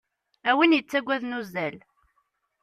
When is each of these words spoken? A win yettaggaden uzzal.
A 0.49 0.51
win 0.57 0.75
yettaggaden 0.75 1.37
uzzal. 1.39 1.75